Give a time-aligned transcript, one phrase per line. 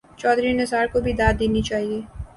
[0.19, 1.99] چوہدری نثار کو بھی داد دینی چاہیے۔